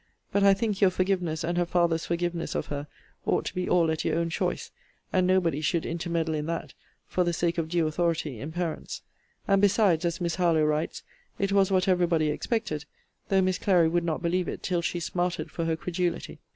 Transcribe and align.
But 0.31 0.43
I 0.43 0.55
think 0.55 0.81
your 0.81 0.89
forgiveness 0.89 1.43
and 1.43 1.59
her 1.59 1.65
father's 1.67 2.07
forgiveness 2.07 2.55
of 2.55 2.65
her 2.73 2.87
ought 3.27 3.45
to 3.45 3.53
be 3.53 3.69
all 3.69 3.91
at 3.91 4.03
your 4.03 4.17
own 4.17 4.31
choice; 4.31 4.71
and 5.13 5.27
nobody 5.27 5.61
should 5.61 5.85
intermeddle 5.85 6.33
in 6.33 6.47
that, 6.47 6.73
for 7.05 7.23
the 7.23 7.33
sake 7.33 7.59
of 7.59 7.69
due 7.69 7.85
authority 7.85 8.39
in 8.39 8.51
parents: 8.51 9.03
and 9.47 9.61
besides, 9.61 10.03
as 10.03 10.19
Miss 10.19 10.37
Harlowe 10.37 10.65
writes, 10.65 11.03
it 11.37 11.51
was 11.51 11.69
what 11.69 11.87
every 11.87 12.07
body 12.07 12.29
expected, 12.31 12.85
though 13.29 13.43
Miss 13.43 13.59
Clary 13.59 13.87
would 13.89 14.03
not 14.03 14.23
believe 14.23 14.47
it 14.47 14.63
till 14.63 14.81
she 14.81 14.99
smarted 14.99 15.51
for 15.51 15.65
her 15.65 15.75
credulity. 15.75 16.39